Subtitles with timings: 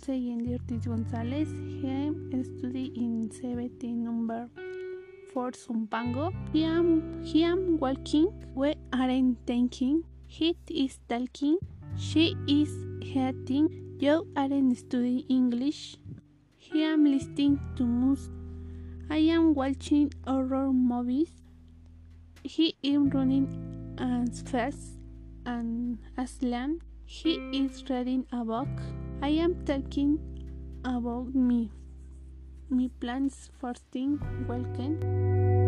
[0.00, 1.48] saying Ortiz Gonzalez.
[1.82, 4.50] Am study in 17 number
[5.32, 6.34] for Zumpango.
[6.52, 8.28] He am, he am walking.
[8.54, 10.04] We aren't thinking.
[10.26, 11.56] He is talking.
[11.96, 12.68] She is
[13.02, 13.96] hating.
[13.98, 15.96] You aren't studying English.
[16.74, 18.30] I am listening to music.
[19.08, 21.30] I am watching horror movies.
[22.44, 23.48] He is running
[23.98, 25.00] as fast
[25.46, 26.82] and Aslan.
[27.10, 28.68] He is reading a book.
[29.22, 30.18] I am talking
[30.84, 31.72] about me.
[32.68, 35.67] My plans for thing welcome.